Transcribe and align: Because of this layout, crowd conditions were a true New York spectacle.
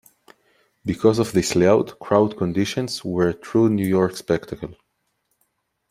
Because 0.83 1.19
of 1.19 1.31
this 1.31 1.55
layout, 1.55 1.99
crowd 1.99 2.35
conditions 2.35 3.05
were 3.05 3.27
a 3.29 3.33
true 3.35 3.69
New 3.69 3.85
York 3.87 4.17
spectacle. 4.17 4.73